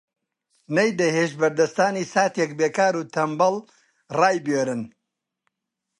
نەیدەهێشت 0.75 1.35
بەردەستانی 1.39 2.09
ساتێک 2.13 2.51
بێکار 2.59 2.93
و 2.97 3.07
تەنبەڵ 3.13 3.55
ڕایبوێرن 4.17 4.81